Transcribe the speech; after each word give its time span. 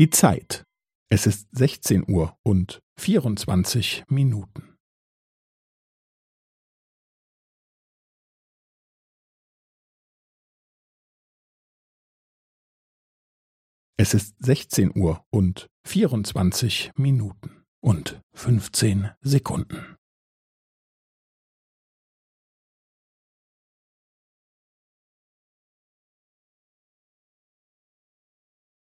Die 0.00 0.08
Zeit. 0.08 0.64
Es 1.12 1.26
ist 1.26 1.46
16 1.54 2.06
Uhr 2.10 2.34
und 2.42 2.80
24 2.98 4.04
Minuten. 4.08 4.74
Es 13.98 14.14
ist 14.14 14.36
16 14.42 14.90
Uhr 14.98 15.22
und 15.28 15.68
24 15.86 16.92
Minuten 16.96 17.66
und 17.84 18.22
15 18.32 19.10
Sekunden. 19.20 19.98